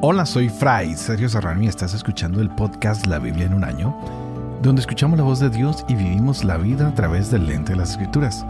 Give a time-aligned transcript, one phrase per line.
[0.00, 3.94] Hola, soy Fray Sergio Serrano y estás escuchando el podcast La Biblia en un año,
[4.62, 7.78] donde escuchamos la voz de Dios y vivimos la vida a través del lente de
[7.78, 8.46] las escrituras.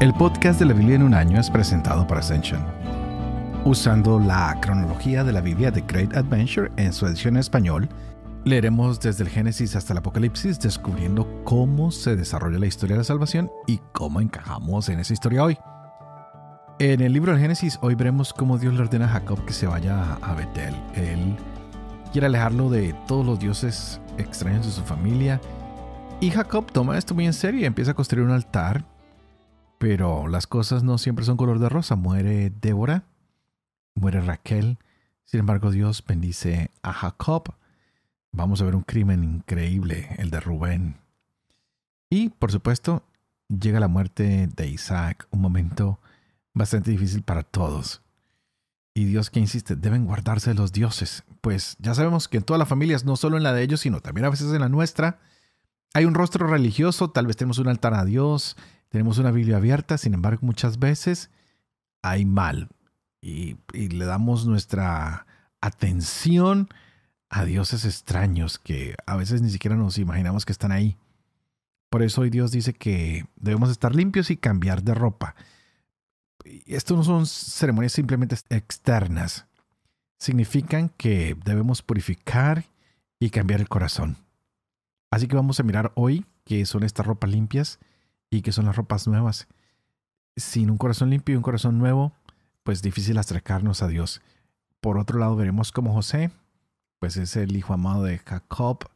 [0.00, 2.60] El podcast de la Biblia en un año es presentado por Ascension.
[3.64, 7.88] Usando la cronología de la Biblia de Great Adventure en su edición en español,
[8.44, 13.04] leeremos desde el Génesis hasta el Apocalipsis descubriendo cómo se desarrolla la historia de la
[13.04, 15.56] salvación y cómo encajamos en esa historia hoy.
[16.80, 19.68] En el libro del Génesis hoy veremos cómo Dios le ordena a Jacob que se
[19.68, 20.74] vaya a Betel.
[20.96, 21.36] Él
[22.10, 25.40] quiere alejarlo de todos los dioses extraños de su familia.
[26.20, 28.84] Y Jacob toma esto muy en serio y empieza a construir un altar.
[29.78, 31.94] Pero las cosas no siempre son color de rosa.
[31.94, 33.04] Muere Débora,
[33.94, 34.78] muere Raquel.
[35.26, 37.54] Sin embargo, Dios bendice a Jacob.
[38.32, 40.96] Vamos a ver un crimen increíble, el de Rubén.
[42.10, 43.04] Y, por supuesto,
[43.48, 46.00] llega la muerte de Isaac, un momento
[46.54, 48.00] bastante difícil para todos.
[48.94, 52.60] Y Dios que insiste, deben guardarse de los dioses, pues ya sabemos que en todas
[52.60, 55.18] las familias, no solo en la de ellos, sino también a veces en la nuestra,
[55.92, 58.56] hay un rostro religioso, tal vez tenemos un altar a Dios,
[58.88, 61.30] tenemos una Biblia abierta, sin embargo muchas veces
[62.02, 62.68] hay mal
[63.20, 65.26] y, y le damos nuestra
[65.60, 66.68] atención
[67.30, 70.96] a dioses extraños que a veces ni siquiera nos imaginamos que están ahí.
[71.90, 75.34] Por eso hoy Dios dice que debemos estar limpios y cambiar de ropa
[76.66, 79.46] esto no son ceremonias simplemente externas.
[80.18, 82.64] Significan que debemos purificar
[83.18, 84.16] y cambiar el corazón.
[85.10, 87.78] Así que vamos a mirar hoy qué son estas ropas limpias
[88.30, 89.46] y qué son las ropas nuevas.
[90.36, 92.12] Sin un corazón limpio y un corazón nuevo,
[92.62, 94.20] pues difícil acercarnos a Dios.
[94.80, 96.30] Por otro lado, veremos cómo José,
[96.98, 98.90] pues es el hijo amado de Jacob,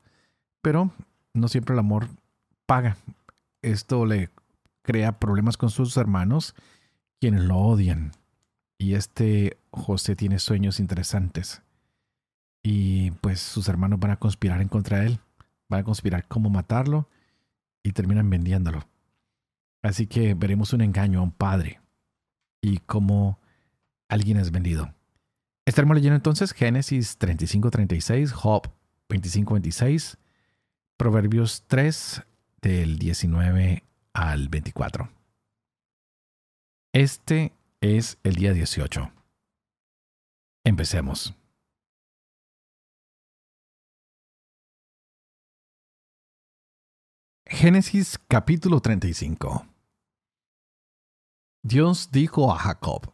[0.61, 0.91] pero
[1.35, 2.09] no siempre el amor
[2.67, 2.97] paga.
[3.63, 4.31] Esto le
[4.83, 6.55] crea problemas con sus hermanos
[7.21, 8.13] quienes lo odian.
[8.79, 11.63] Y este José tiene sueños interesantes.
[12.63, 15.21] Y pues sus hermanos van a conspirar en contra de él.
[15.69, 17.09] Van a conspirar cómo matarlo
[17.83, 18.87] y terminan vendiéndolo.
[19.83, 21.81] Así que veremos un engaño a un padre
[22.61, 23.39] y cómo
[24.09, 24.93] alguien es vendido.
[25.67, 28.71] Estaremos leyendo entonces Génesis 35-36, Job
[29.09, 30.17] 25-26,
[30.97, 32.23] Proverbios 3
[32.63, 35.18] del 19 al 24.
[36.95, 39.13] Este es el día 18.
[40.65, 41.35] Empecemos.
[47.47, 49.67] Génesis capítulo 35
[51.63, 53.13] Dios dijo a Jacob,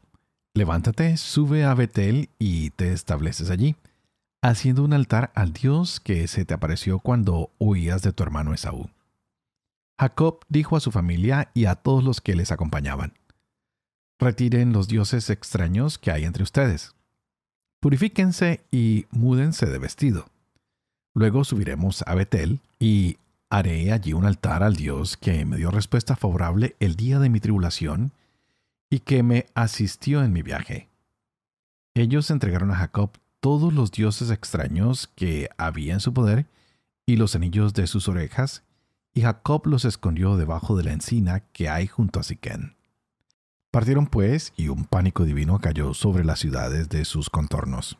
[0.54, 3.74] Levántate, sube a Betel y te estableces allí,
[4.40, 8.88] haciendo un altar al Dios que se te apareció cuando huías de tu hermano Esaú.
[9.98, 13.14] Jacob dijo a su familia y a todos los que les acompañaban,
[14.18, 16.94] Retiren los dioses extraños que hay entre ustedes.
[17.80, 20.26] Purifíquense y múdense de vestido.
[21.14, 23.18] Luego subiremos a Betel y
[23.50, 27.40] haré allí un altar al Dios que me dio respuesta favorable el día de mi
[27.40, 28.12] tribulación
[28.90, 30.88] y que me asistió en mi viaje.
[31.94, 33.10] Ellos entregaron a Jacob
[33.40, 36.46] todos los dioses extraños que había en su poder
[37.06, 38.62] y los anillos de sus orejas,
[39.12, 42.74] y Jacob los escondió debajo de la encina que hay junto a Siquén.
[43.74, 47.98] Partieron pues, y un pánico divino cayó sobre las ciudades de sus contornos.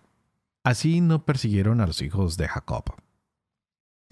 [0.62, 2.84] Así no persiguieron a los hijos de Jacob.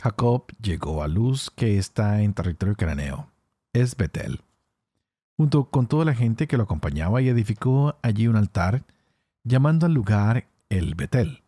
[0.03, 3.31] Jacob llegó a Luz, que está en territorio cananeo,
[3.73, 4.41] es Betel,
[5.37, 8.83] junto con toda la gente que lo acompañaba y edificó allí un altar,
[9.45, 11.45] llamando al lugar el Betel,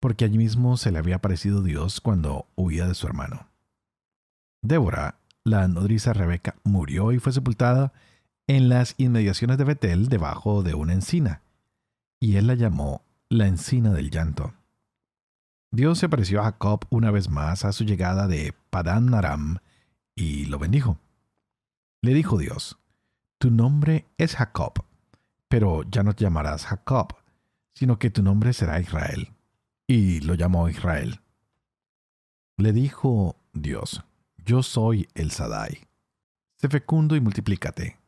[0.00, 3.50] porque allí mismo se le había aparecido Dios cuando huía de su hermano.
[4.62, 7.92] Débora, la nodriza Rebeca, murió y fue sepultada
[8.46, 11.42] en las inmediaciones de Betel debajo de una encina,
[12.20, 14.54] y él la llamó la encina del llanto.
[15.70, 19.58] Dios se apareció a Jacob una vez más a su llegada de Padán Aram
[20.14, 20.98] y lo bendijo.
[22.00, 22.78] Le dijo Dios,
[23.38, 24.84] Tu nombre es Jacob,
[25.48, 27.16] pero ya no te llamarás Jacob,
[27.74, 29.32] sino que tu nombre será Israel.
[29.86, 31.20] Y lo llamó Israel.
[32.56, 34.04] Le dijo Dios,
[34.36, 35.88] Yo soy el Sadai.
[36.56, 38.03] Sé fecundo y multiplícate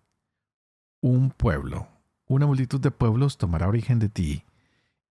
[1.00, 1.88] un pueblo,
[2.26, 4.44] una multitud de pueblos tomará origen de ti,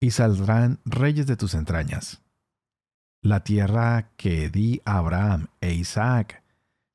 [0.01, 2.21] y saldrán reyes de tus entrañas.
[3.21, 6.43] La tierra que di a Abraham e Isaac,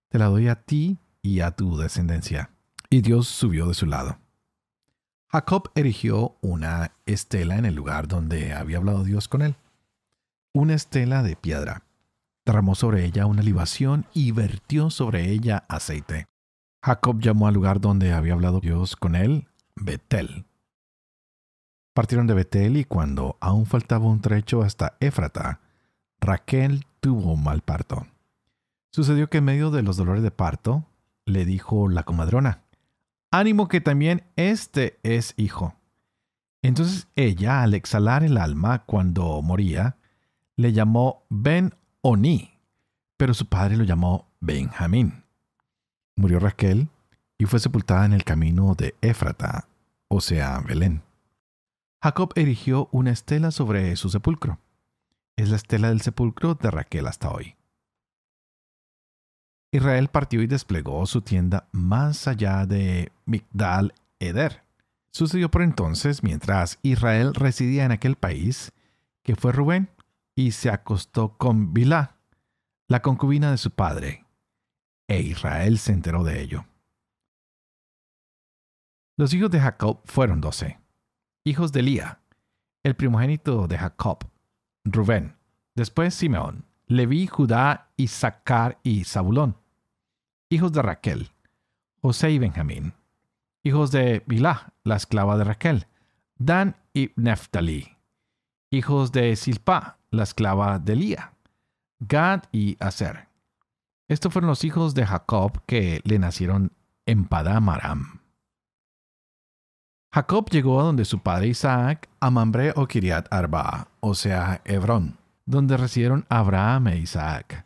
[0.10, 2.52] te la doy a ti y a tu descendencia.
[2.90, 4.20] Y Dios subió de su lado.
[5.32, 9.56] Jacob erigió una estela en el lugar donde había hablado Dios con él.
[10.54, 11.84] Una estela de piedra.
[12.46, 16.26] Derramó sobre ella una libación y vertió sobre ella aceite.
[16.82, 20.46] Jacob llamó al lugar donde había hablado Dios con él Betel.
[21.94, 25.60] Partieron de Betel y cuando aún faltaba un trecho hasta Éfrata,
[26.22, 28.08] Raquel tuvo un mal parto.
[28.92, 30.86] Sucedió que en medio de los dolores de parto,
[31.26, 32.64] le dijo la comadrona,
[33.32, 35.76] ánimo que también este es hijo.
[36.62, 39.98] Entonces ella, al exhalar el alma cuando moría,
[40.56, 42.52] le llamó Ben Oni,
[43.18, 45.24] pero su padre lo llamó Benjamín.
[46.20, 46.90] Murió Raquel
[47.38, 49.70] y fue sepultada en el camino de Éfrata,
[50.10, 51.02] o sea, Belén.
[52.04, 54.60] Jacob erigió una estela sobre su sepulcro.
[55.38, 57.56] Es la estela del sepulcro de Raquel hasta hoy.
[59.72, 64.64] Israel partió y desplegó su tienda más allá de Migdal Eder.
[65.14, 68.74] Sucedió por entonces, mientras Israel residía en aquel país,
[69.24, 69.90] que fue Rubén
[70.36, 72.18] y se acostó con Bilá,
[72.90, 74.26] la concubina de su padre,
[75.10, 76.66] e Israel se enteró de ello.
[79.18, 80.80] Los hijos de Jacob fueron doce,
[81.44, 82.22] hijos de Lía,
[82.84, 84.20] el primogénito de Jacob,
[84.86, 85.36] Rubén,
[85.76, 89.58] después Simeón, Leví, Judá, Isaacar y Zabulón.
[90.50, 91.32] Hijos de Raquel,
[92.02, 92.94] José y Benjamín.
[93.64, 95.88] Hijos de Bilá, la esclava de Raquel,
[96.38, 97.98] Dan y Neftali.
[98.72, 101.34] Hijos de Silpa, la esclava de Lía,
[102.00, 103.29] Gad y Aser.
[104.10, 106.74] Estos fueron los hijos de Jacob que le nacieron
[107.06, 108.20] en Padamaram.
[110.12, 115.20] Jacob llegó a donde su padre Isaac, a Mambre o Kiriat Arba, o sea, Hebrón
[115.50, 117.66] donde residieron Abraham e Isaac.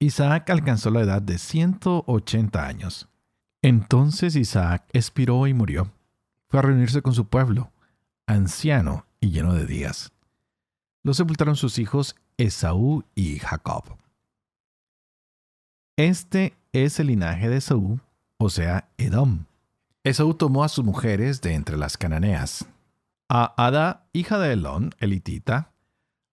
[0.00, 3.08] Isaac alcanzó la edad de 180 años.
[3.62, 5.90] Entonces Isaac expiró y murió.
[6.46, 7.72] Fue a reunirse con su pueblo,
[8.26, 10.12] anciano y lleno de días.
[11.02, 13.96] Lo sepultaron sus hijos Esaú y Jacob.
[15.96, 18.00] Este es el linaje de Esaú,
[18.36, 19.44] o sea, Edom.
[20.02, 22.66] Esaú tomó a sus mujeres de entre las cananeas.
[23.28, 25.70] A Ada, hija de Elón, elitita,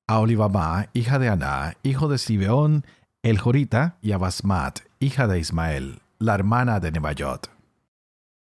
[0.08, 2.86] a Olivamá, hija de Aná, hijo de Sibeón,
[3.22, 7.52] el Jorita, y a Basmat, hija de Ismael, la hermana de Nebayot.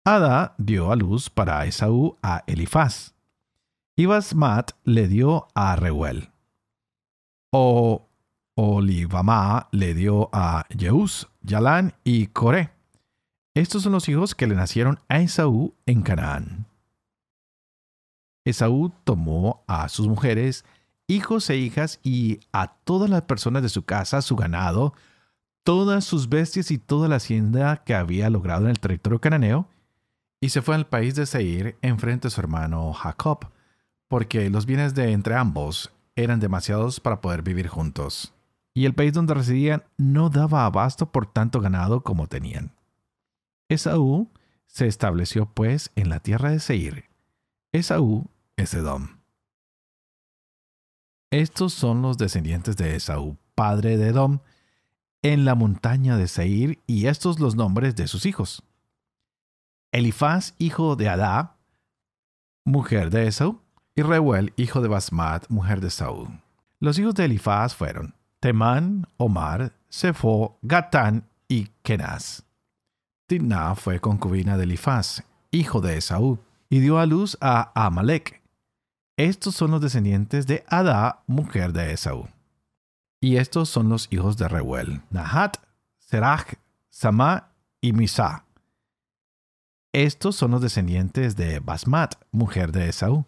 [0.06, 3.14] Ada dio a luz para Esaú a Elifaz,
[3.94, 6.30] y Basmat le dio a Reuel.
[7.52, 8.08] O
[8.56, 12.70] Olivamá le dio a Jeús, Yalán y Coré.
[13.54, 16.66] Estos son los hijos que le nacieron a Esaú en Canaán.
[18.44, 20.64] Esaú tomó a sus mujeres
[21.06, 24.94] hijos e hijas y a todas las personas de su casa, su ganado,
[25.64, 29.68] todas sus bestias y toda la hacienda que había logrado en el territorio cananeo,
[30.40, 33.50] y se fue al país de Seir enfrente de su hermano Jacob,
[34.08, 38.34] porque los bienes de entre ambos eran demasiados para poder vivir juntos,
[38.74, 42.74] y el país donde residían no daba abasto por tanto ganado como tenían.
[43.68, 44.30] Esaú
[44.66, 47.04] se estableció pues en la tierra de Seir.
[47.72, 49.20] Esaú es Edom.
[51.30, 54.40] Estos son los descendientes de Esaú, padre de Edom,
[55.22, 58.62] en la montaña de Seir, y estos los nombres de sus hijos.
[59.90, 61.56] Elifaz, hijo de Adá,
[62.64, 63.60] mujer de Esaú,
[63.94, 66.28] y Reuel, hijo de Basmat, mujer de Esaú.
[66.80, 72.44] Los hijos de Elifaz fueron Temán, Omar, Sefo, Gatán y Kenaz.
[73.26, 76.38] Timná fue concubina de Elifaz, hijo de Esaú,
[76.68, 78.42] y dio a luz a Amalek,
[79.16, 82.28] estos son los descendientes de Adá, mujer de Esaú.
[83.18, 85.56] Y estos son los hijos de Reuel, Nahat,
[85.96, 86.58] Serach,
[86.90, 88.44] Samá y Misa.
[89.94, 93.24] Estos son los descendientes de Basmat, mujer de Esaú.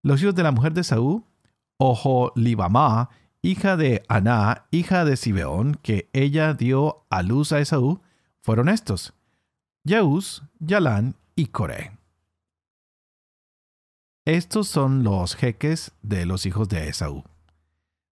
[0.00, 1.26] Los hijos de la mujer de Esaú,
[2.36, 3.10] Libamá,
[3.44, 8.00] hija de Aná, hija de Sibeón, que ella dio a luz a Esaú,
[8.40, 9.12] fueron estos:
[9.84, 11.92] Yeús, Yalán y Coré.
[14.24, 17.24] Estos son los jeques de los hijos de Esaú.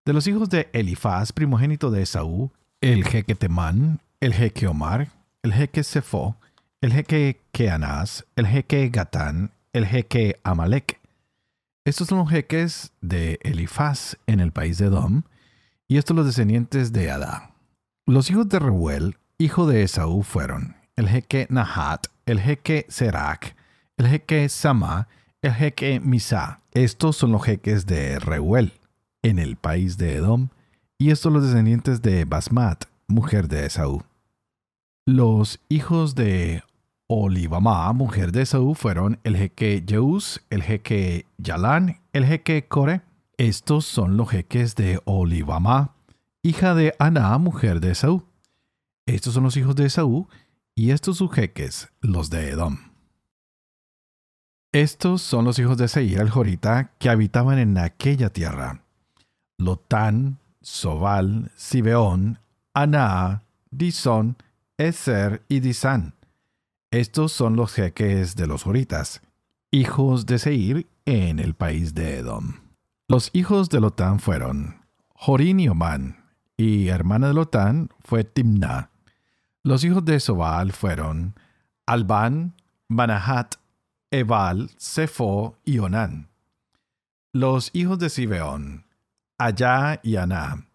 [0.05, 5.09] De los hijos de Elifaz, primogénito de Esaú, el jeque Temán, el jeque Omar,
[5.43, 6.37] el jeque Sefo,
[6.83, 11.01] el jeque Keanás, el jeque Gatán, el jeque Amalek.
[11.85, 15.25] Estos son los jeques de Elifaz en el país de Edom,
[15.89, 17.57] y estos los descendientes de Adá.
[18.07, 23.57] Los hijos de Reuel, hijo de Esaú, fueron el jeque Nahat, el jeque Serac,
[23.97, 25.09] el jeque Sama,
[25.43, 26.61] el jeque Misa.
[26.73, 28.75] Estos son los jeques de Reuel,
[29.23, 30.51] en el país de Edom,
[30.99, 34.05] y estos los descendientes de Basmat, mujer de Esaú.
[35.05, 36.62] Los hijos de
[37.14, 43.02] Olivamá, mujer de Esaú, fueron el jeque Jeús, el jeque Yalán, el jeque Core.
[43.37, 45.95] Estos son los jeques de Olivamá,
[46.42, 48.25] hija de Aná, mujer de Esaú.
[49.04, 50.26] Estos son los hijos de Esaú,
[50.75, 52.78] y estos sus jeques, los de Edom.
[54.73, 58.87] Estos son los hijos de Seir el Jorita que habitaban en aquella tierra.
[59.59, 62.38] Lotán, Sobal, Sibeón,
[62.73, 64.38] Aná, Disón,
[64.78, 66.14] Eser y Disán.
[66.93, 69.23] Estos son los jeques de los Joritas,
[69.71, 72.57] hijos de Seir en el país de Edom.
[73.09, 74.77] Los hijos de Lotán fueron
[75.15, 76.23] Jorín y Omán,
[76.59, 78.91] y hermana de Lotán fue Timna.
[79.63, 81.35] Los hijos de Sobal fueron
[81.87, 82.57] Albán,
[82.89, 83.55] Manahat,
[84.11, 86.29] Ebal, Sefo y Onán.
[87.33, 88.85] Los hijos de Sibeón,
[89.39, 90.67] Allá y Aná.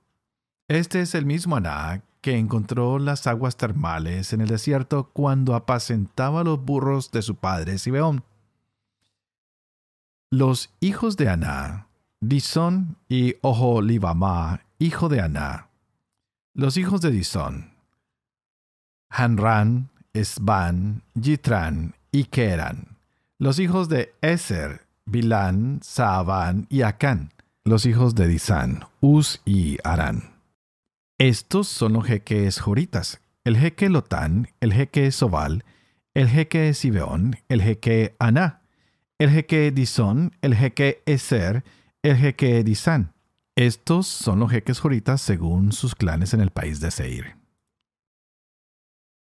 [0.68, 6.44] Este es el mismo Aná que encontró las aguas termales en el desierto cuando apacentaba
[6.44, 8.26] los burros de su padre Sibeón.
[10.30, 11.88] Los hijos de Aná,
[12.20, 15.70] Disón y Oholibamá, hijo de Aná.
[16.54, 17.72] Los hijos de Disón,
[19.10, 22.98] Hanran, Esban, Yitran y Keran.
[23.40, 27.32] Los hijos de Eser, Bilán, Saaban y Acán.
[27.64, 30.37] Los hijos de Disán, Uz y Arán.
[31.20, 33.22] Estos son los jeques joritas.
[33.44, 35.66] El jeque Lotán, el jeque Sobal,
[36.14, 38.62] el jeque Sibeón, el jeque Aná,
[39.18, 41.64] el jeque Disón, el jeque Eser,
[42.04, 43.14] el jeque Disán.
[43.56, 47.36] Estos son los jeques joritas según sus clanes en el país de Seir.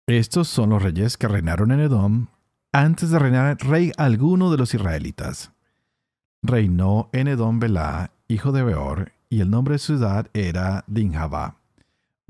[0.06, 2.28] Estos son los reyes que reinaron en Edom
[2.72, 5.54] antes de reinar rey alguno de los israelitas.
[6.44, 11.60] Reinó en Edom Belá, hijo de Beor, y el nombre de su ciudad era Dinjabá.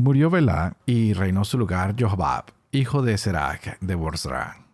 [0.01, 4.65] Murió Belá y reinó su lugar Jobab, hijo de Serac de Borsra.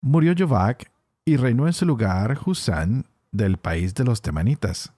[0.00, 0.92] Murió Jovac
[1.24, 4.92] y reinó en su lugar Husán del país de los temanitas.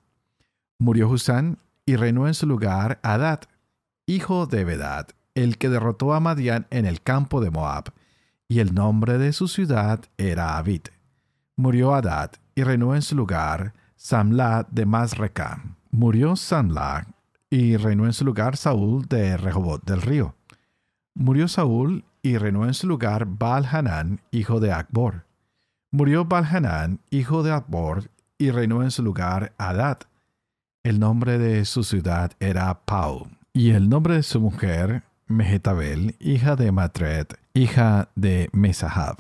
[0.79, 1.57] Murió Husán
[1.87, 3.41] y reinó en su lugar Adad,
[4.05, 7.95] hijo de Bedad, el que derrotó a Madián en el campo de Moab,
[8.47, 10.83] y el nombre de su ciudad era Abid.
[11.57, 15.63] Murió Adad y reinó en su lugar Samla de Masreca.
[15.91, 17.07] Murió Samla
[17.53, 20.35] y reinó en su lugar Saúl de Rehobot del río.
[21.15, 25.27] Murió Saúl y reinó en su lugar Baal-Hanán, hijo de Akbor.
[25.91, 29.99] Murió Baal-Hanán, hijo de Akbor, y reinó en su lugar Adad.
[30.83, 36.57] El nombre de su ciudad era Pau, y el nombre de su mujer Mehetabel, hija
[36.57, 39.19] de Matred, hija de Mesahab.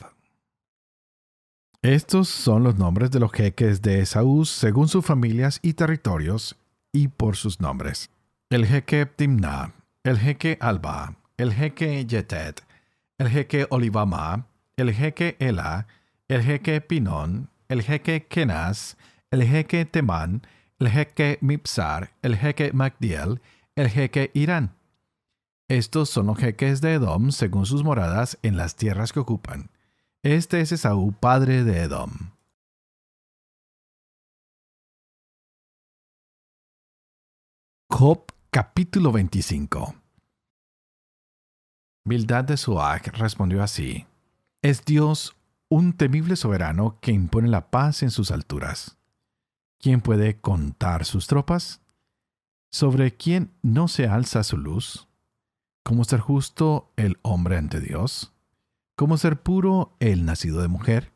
[1.82, 6.56] Estos son los nombres de los jeques de Esaú según sus familias y territorios
[6.92, 8.08] y por sus nombres.
[8.52, 9.72] El jeque Timna,
[10.04, 12.62] el jeque Alba, el jeque Yetet,
[13.16, 15.86] el jeque Olivama, el jeque Ela,
[16.28, 18.98] el jeque Pinón, el jeque Kenaz,
[19.30, 20.42] el jeque Temán,
[20.78, 23.40] el jeque Mipsar, el jeque Magdiel,
[23.74, 24.74] el jeque Irán.
[25.68, 29.70] Estos son los jeques de Edom según sus moradas en las tierras que ocupan.
[30.22, 32.10] Este es Esaú, padre de Edom.
[37.88, 39.94] Job capítulo 25
[42.04, 44.04] Bildad de Suag respondió así:
[44.60, 45.34] Es Dios
[45.70, 48.98] un temible soberano que impone la paz en sus alturas.
[49.80, 51.80] ¿Quién puede contar sus tropas?
[52.70, 55.08] ¿Sobre quién no se alza su luz?
[55.82, 58.34] ¿Cómo ser justo el hombre ante Dios?
[58.96, 61.14] ¿Cómo ser puro el nacido de mujer?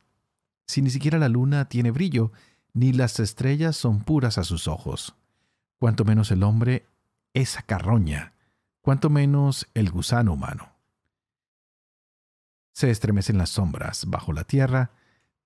[0.66, 2.32] Si ni siquiera la luna tiene brillo,
[2.72, 5.14] ni las estrellas son puras a sus ojos,
[5.78, 6.86] cuanto menos el hombre
[7.36, 8.32] esa carroña,
[8.80, 10.72] cuanto menos el gusano humano.
[12.72, 14.92] Se estremecen las sombras bajo la tierra,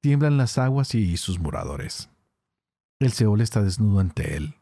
[0.00, 2.08] tiemblan las aguas y sus moradores.
[3.00, 4.54] El Seol está desnudo ante él,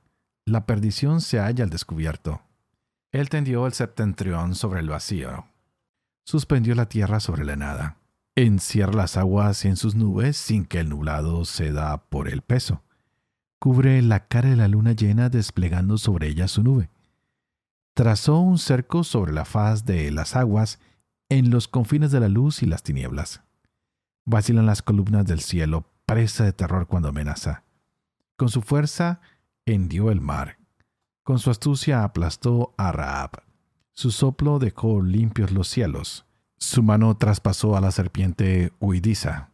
[0.46, 2.40] la perdición se halla al descubierto.
[3.12, 5.46] Él tendió el septentrión sobre el vacío.
[6.24, 7.98] Suspendió la tierra sobre la nada.
[8.36, 12.82] Encierra las aguas en sus nubes sin que el nublado se da por el peso.
[13.58, 16.88] Cubre la cara de la luna llena desplegando sobre ella su nube.
[17.98, 20.78] Trazó un cerco sobre la faz de las aguas
[21.28, 23.42] en los confines de la luz y las tinieblas.
[24.24, 27.64] Vacilan las columnas del cielo, presa de terror cuando amenaza.
[28.36, 29.20] Con su fuerza
[29.66, 30.58] hendió el mar
[31.28, 33.42] con su astucia aplastó a Raab.
[33.92, 36.24] Su soplo dejó limpios los cielos.
[36.56, 39.50] Su mano traspasó a la serpiente huidiza.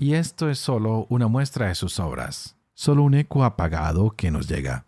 [0.00, 4.48] Y esto es solo una muestra de sus obras, solo un eco apagado que nos
[4.48, 4.84] llega.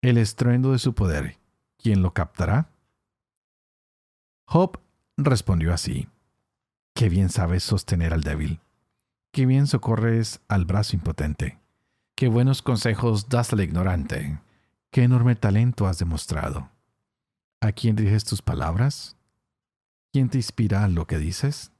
[0.00, 1.38] El estruendo de su poder,
[1.82, 2.70] ¿quién lo captará?
[4.46, 4.80] Job
[5.16, 6.08] respondió así.
[6.94, 8.60] Qué bien sabes sostener al débil.
[9.32, 11.58] Qué bien socorres al brazo impotente.
[12.14, 14.38] Qué buenos consejos das al ignorante.
[14.90, 16.70] Qué enorme talento has demostrado.
[17.60, 19.16] ¿A quién diriges tus palabras?
[20.12, 21.72] ¿Quién te inspira lo que dices?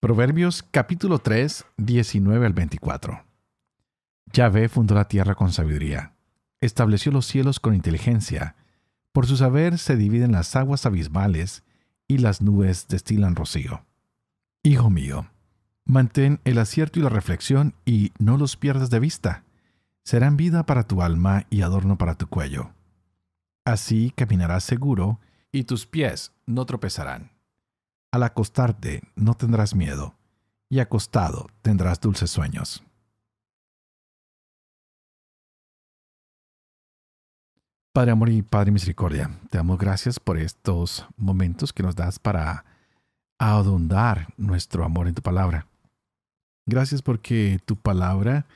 [0.00, 3.29] Proverbios capítulo 3, 19 al 24.
[4.32, 6.14] Yahvé fundó la tierra con sabiduría,
[6.60, 8.54] estableció los cielos con inteligencia,
[9.12, 11.64] por su saber se dividen las aguas abismales
[12.06, 13.84] y las nubes destilan rocío.
[14.62, 15.26] Hijo mío,
[15.84, 19.44] mantén el acierto y la reflexión y no los pierdas de vista.
[20.04, 22.70] Serán vida para tu alma y adorno para tu cuello.
[23.64, 25.18] Así caminarás seguro
[25.52, 27.32] y tus pies no tropezarán.
[28.12, 30.14] Al acostarte no tendrás miedo,
[30.68, 32.82] y acostado tendrás dulces sueños.
[37.92, 42.64] Padre amor y Padre misericordia, te damos gracias por estos momentos que nos das para
[43.36, 45.66] ahondar nuestro amor en tu palabra.
[46.66, 48.46] Gracias porque tu palabra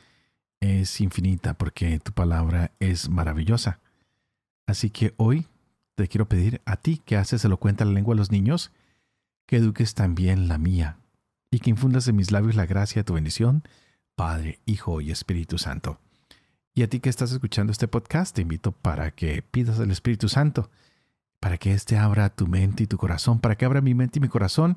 [0.61, 3.81] es infinita, porque tu palabra es maravillosa.
[4.69, 5.49] Así que hoy
[5.97, 8.71] te quiero pedir a ti que haces elocuente la lengua a los niños,
[9.49, 10.99] que eduques también la mía,
[11.51, 13.65] y que infundas en mis labios la gracia de tu bendición,
[14.15, 15.99] Padre, Hijo y Espíritu Santo.
[16.77, 20.29] Y a ti que estás escuchando este podcast, te invito para que pidas al Espíritu
[20.29, 20.71] Santo,
[21.39, 24.23] para que éste abra tu mente y tu corazón, para que abra mi mente y
[24.23, 24.77] mi corazón,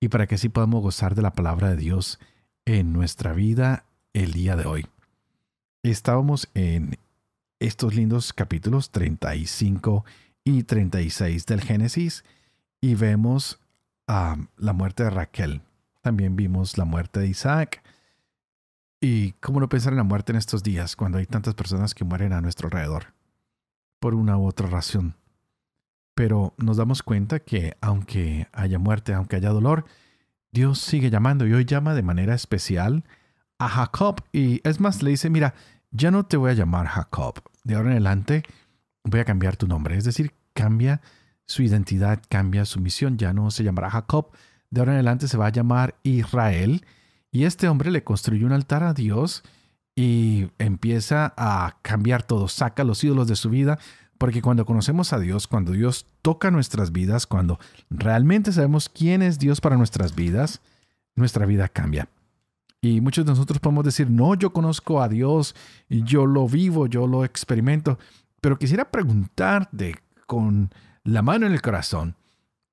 [0.00, 2.20] y para que así podamos gozar de la palabra de Dios
[2.66, 4.86] en nuestra vida el día de hoy.
[5.82, 6.98] Estábamos en
[7.58, 10.04] estos lindos capítulos 35
[10.44, 12.22] y 36 del Génesis
[12.82, 13.60] y vemos
[14.06, 15.62] la muerte de Raquel.
[16.02, 17.82] También vimos la muerte de Isaac.
[19.00, 22.04] Y cómo no pensar en la muerte en estos días, cuando hay tantas personas que
[22.04, 23.14] mueren a nuestro alrededor,
[23.98, 25.16] por una u otra razón.
[26.14, 29.86] Pero nos damos cuenta que aunque haya muerte, aunque haya dolor,
[30.52, 33.04] Dios sigue llamando y hoy llama de manera especial
[33.58, 34.22] a Jacob.
[34.32, 35.54] Y es más, le dice, mira,
[35.90, 37.42] ya no te voy a llamar Jacob.
[37.64, 38.42] De ahora en adelante
[39.04, 39.96] voy a cambiar tu nombre.
[39.96, 41.00] Es decir, cambia
[41.46, 44.30] su identidad, cambia su misión, ya no se llamará Jacob,
[44.70, 46.84] de ahora en adelante se va a llamar Israel.
[47.32, 49.42] Y este hombre le construyó un altar a Dios
[49.94, 53.78] y empieza a cambiar todo, saca los ídolos de su vida,
[54.18, 59.38] porque cuando conocemos a Dios, cuando Dios toca nuestras vidas, cuando realmente sabemos quién es
[59.38, 60.60] Dios para nuestras vidas,
[61.14, 62.08] nuestra vida cambia.
[62.82, 65.54] Y muchos de nosotros podemos decir, no, yo conozco a Dios,
[65.88, 67.98] yo lo vivo, yo lo experimento,
[68.40, 70.70] pero quisiera preguntarte con
[71.04, 72.16] la mano en el corazón,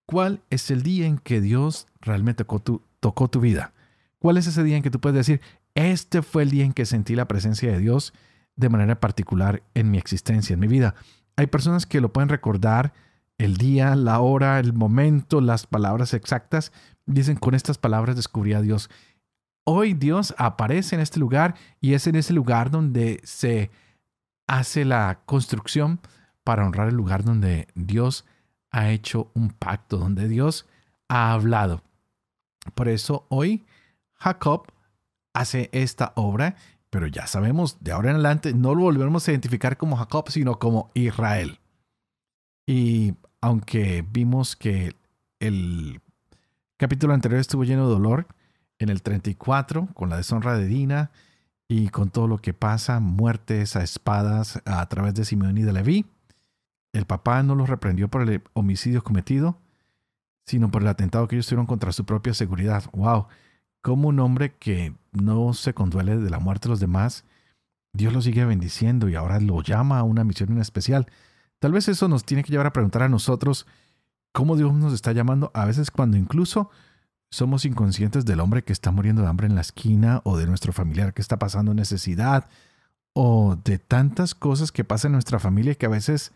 [0.06, 3.74] ¿cuál es el día en que Dios realmente tocó tu, tocó tu vida?
[4.20, 5.42] ¿Cuál es ese día en que tú puedes decir,
[5.76, 8.14] este fue el día en que sentí la presencia de Dios
[8.56, 10.96] de manera particular en mi existencia, en mi vida?
[11.36, 12.94] Hay personas que lo pueden recordar
[13.38, 16.72] el día, la hora, el momento, las palabras exactas.
[17.06, 18.90] Dicen, con estas palabras descubrí a Dios.
[19.64, 23.70] Hoy Dios aparece en este lugar y es en ese lugar donde se
[24.48, 26.00] hace la construcción
[26.44, 28.26] para honrar el lugar donde Dios
[28.72, 30.66] ha hecho un pacto, donde Dios
[31.10, 31.84] ha hablado.
[32.74, 33.66] Por eso hoy
[34.18, 34.68] Jacob
[35.34, 36.56] hace esta obra,
[36.90, 40.60] pero ya sabemos, de ahora en adelante no lo volvemos a identificar como Jacob, sino
[40.60, 41.60] como Israel.
[42.66, 44.96] Y aunque vimos que
[45.40, 46.02] el
[46.78, 48.28] capítulo anterior estuvo lleno de dolor,
[48.80, 51.12] en el 34, con la deshonra de Dina
[51.68, 55.74] y con todo lo que pasa, muertes a espadas a través de Simeón y de
[55.74, 56.06] Leví,
[56.94, 59.60] el papá no los reprendió por el homicidio cometido,
[60.46, 62.84] sino por el atentado que ellos tuvieron contra su propia seguridad.
[62.94, 63.28] ¡Wow!
[63.82, 67.24] Como un hombre que no se conduele de la muerte de los demás,
[67.94, 71.08] Dios lo sigue bendiciendo y ahora lo llama a una misión especial.
[71.60, 73.66] Tal vez eso nos tiene que llevar a preguntar a nosotros
[74.32, 76.70] cómo Dios nos está llamando, a veces cuando incluso
[77.30, 80.74] somos inconscientes del hombre que está muriendo de hambre en la esquina o de nuestro
[80.74, 82.48] familiar que está pasando necesidad
[83.14, 86.34] o de tantas cosas que pasan en nuestra familia que a veces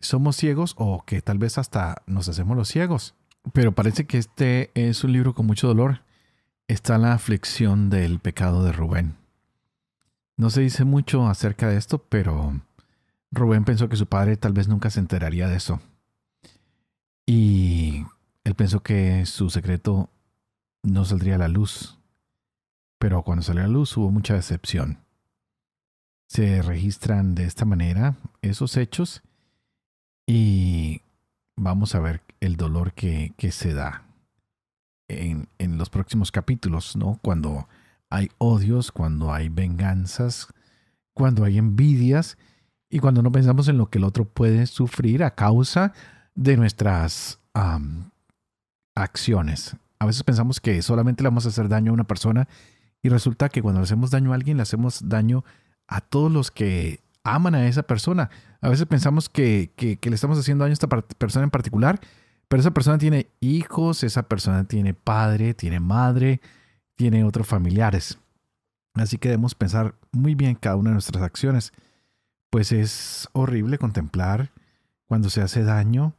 [0.00, 3.14] somos ciegos o que tal vez hasta nos hacemos los ciegos.
[3.52, 6.00] Pero parece que este es un libro con mucho dolor.
[6.66, 9.16] Está la aflicción del pecado de Rubén.
[10.36, 12.60] No se dice mucho acerca de esto, pero
[13.30, 15.80] Rubén pensó que su padre tal vez nunca se enteraría de eso.
[17.26, 18.04] Y
[18.44, 20.10] él pensó que su secreto
[20.82, 21.98] no saldría a la luz.
[22.98, 24.98] Pero cuando salió a la luz hubo mucha decepción.
[26.26, 29.22] Se registran de esta manera esos hechos
[30.26, 31.02] y
[31.56, 34.03] vamos a ver el dolor que, se da
[35.08, 37.18] en, en, los próximos capítulos, ¿no?
[37.22, 37.68] Cuando
[38.10, 40.48] hay odios, cuando hay venganzas,
[41.12, 42.36] cuando hay envidias
[42.88, 45.92] y cuando no pensamos en lo que el otro puede sufrir a causa
[46.34, 47.40] de nuestras
[48.94, 49.76] acciones.
[49.98, 52.48] A veces pensamos que solamente le vamos a hacer daño a una persona
[53.02, 55.44] y resulta que cuando le hacemos daño a alguien le hacemos daño
[55.86, 58.30] a todos los que aman a esa persona.
[58.60, 62.00] A veces pensamos que, le estamos haciendo daño a esta persona en particular,
[62.48, 66.40] Pero esa persona tiene hijos, esa persona tiene padre, tiene madre,
[66.96, 68.18] tiene otros familiares.
[68.94, 71.72] Así que debemos pensar muy bien cada una de nuestras acciones,
[72.50, 74.52] pues es horrible contemplar
[75.06, 76.14] cuando se hace daño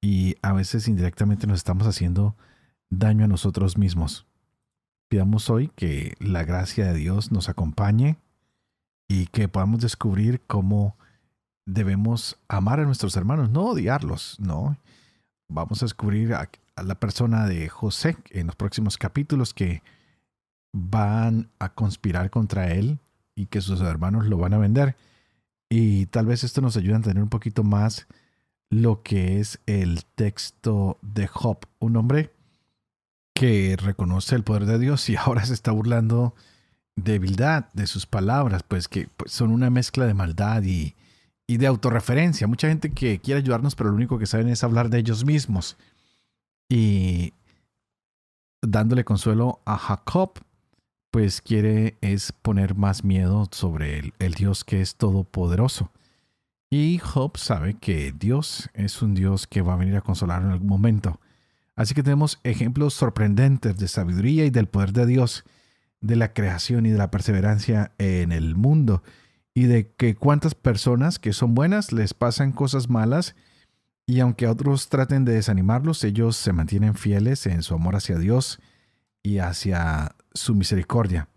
[0.00, 2.36] y a veces indirectamente nos estamos haciendo
[2.90, 4.26] daño a nosotros mismos.
[5.08, 8.18] Pidamos hoy que la gracia de Dios nos acompañe
[9.08, 10.96] y que podamos descubrir cómo
[11.66, 14.76] debemos amar a nuestros hermanos, no odiarlos, no.
[15.50, 16.48] Vamos a descubrir a,
[16.82, 19.82] la persona de José en los próximos capítulos que
[20.72, 23.00] van a conspirar contra él
[23.34, 24.96] y que sus hermanos lo van a vender.
[25.68, 28.06] Y tal vez esto nos ayude a entender un poquito más
[28.70, 32.32] lo que es el texto de Job, un hombre
[33.34, 36.34] que reconoce el poder de Dios y ahora se está burlando
[36.94, 40.94] de debilidad de sus palabras, pues que pues, son una mezcla de maldad y,
[41.50, 42.46] y de autorreferencia.
[42.46, 45.76] Mucha gente que quiere ayudarnos, pero lo único que saben es hablar de ellos mismos.
[46.68, 47.34] Y
[48.62, 50.34] dándole consuelo a Jacob,
[51.10, 55.90] pues quiere es poner más miedo sobre el, el Dios que es todopoderoso.
[56.70, 60.50] Y Job sabe que Dios es un Dios que va a venir a consolar en
[60.50, 61.18] algún momento.
[61.74, 65.42] Así que tenemos ejemplos sorprendentes de sabiduría y del poder de Dios,
[66.00, 69.02] de la creación y de la perseverancia en el mundo
[69.60, 73.36] y de que cuántas personas que son buenas les pasan cosas malas
[74.06, 78.58] y aunque otros traten de desanimarlos, ellos se mantienen fieles en su amor hacia Dios
[79.22, 81.28] y hacia su misericordia.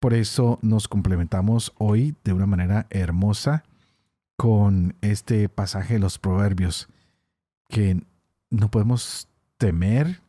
[0.00, 3.62] Por eso nos complementamos hoy de una manera hermosa
[4.36, 6.88] con este pasaje de los proverbios,
[7.68, 8.02] que
[8.50, 10.22] no podemos temer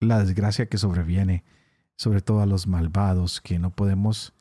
[0.00, 1.44] la desgracia que sobreviene,
[1.96, 4.32] sobre todo a los malvados, que no podemos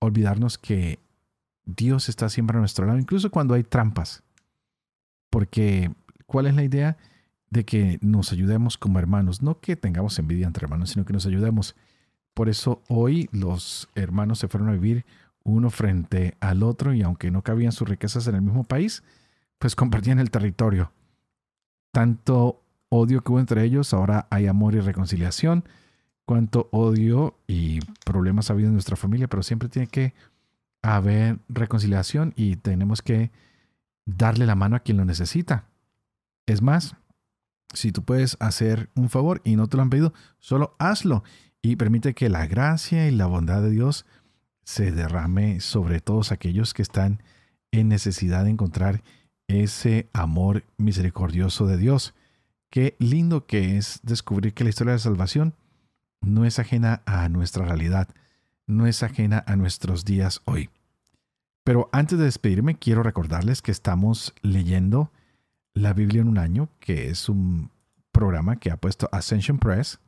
[0.00, 1.00] olvidarnos que
[1.64, 4.22] Dios está siempre a nuestro lado, incluso cuando hay trampas.
[5.30, 5.90] Porque,
[6.26, 6.96] ¿cuál es la idea?
[7.50, 11.26] De que nos ayudemos como hermanos, no que tengamos envidia entre hermanos, sino que nos
[11.26, 11.76] ayudemos.
[12.34, 15.04] Por eso hoy los hermanos se fueron a vivir
[15.44, 19.02] uno frente al otro y aunque no cabían sus riquezas en el mismo país,
[19.58, 20.92] pues compartían el territorio.
[21.92, 25.64] Tanto odio que hubo entre ellos, ahora hay amor y reconciliación.
[26.24, 30.14] Cuánto odio y problemas ha habido en nuestra familia, pero siempre tiene que
[30.82, 33.30] haber reconciliación y tenemos que
[34.04, 35.68] darle la mano a quien lo necesita.
[36.46, 36.96] Es más,
[37.72, 41.24] si tú puedes hacer un favor y no te lo han pedido, solo hazlo
[41.62, 44.04] y permite que la gracia y la bondad de Dios
[44.64, 47.22] se derrame sobre todos aquellos que están
[47.70, 49.02] en necesidad de encontrar
[49.48, 52.14] ese amor misericordioso de Dios.
[52.70, 55.54] Qué lindo que es descubrir que la historia de salvación
[56.20, 58.08] no es ajena a nuestra realidad,
[58.66, 60.70] no es ajena a nuestros días hoy.
[61.64, 65.10] Pero antes de despedirme, quiero recordarles que estamos leyendo
[65.74, 67.70] la Biblia en un año, que es un
[68.10, 70.00] programa que ha puesto Ascension Press.